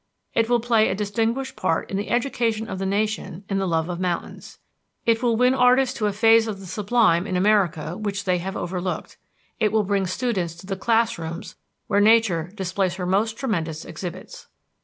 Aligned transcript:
It 0.33 0.49
will 0.49 0.59
play 0.59 0.89
a 0.89 0.95
distinguished 0.95 1.55
part 1.55 1.91
in 1.91 1.95
the 1.95 2.09
education 2.09 2.67
of 2.67 2.79
the 2.79 2.87
nation 2.87 3.43
in 3.49 3.59
the 3.59 3.67
love 3.67 3.87
of 3.87 3.99
mountains. 3.99 4.57
It 5.05 5.21
will 5.21 5.35
win 5.37 5.53
artists 5.53 5.95
to 5.99 6.07
a 6.07 6.11
phase 6.11 6.47
of 6.47 6.59
the 6.59 6.65
sublime 6.65 7.27
in 7.27 7.37
America 7.37 7.95
which 7.95 8.23
they 8.23 8.39
have 8.39 8.57
overlooked. 8.57 9.17
It 9.59 9.71
will 9.71 9.83
bring 9.83 10.07
students 10.07 10.55
to 10.55 10.65
the 10.65 10.75
classrooms 10.75 11.55
where 11.85 12.01
Nature 12.01 12.49
displays 12.55 12.95
her 12.95 13.05
most 13.05 13.37
tremendous 13.37 13.85
exhibits. 13.85 14.47